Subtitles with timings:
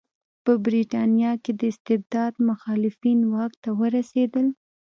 [0.43, 4.47] په برېټانیا کې د استبداد مخالفین واک ته ورسېدل.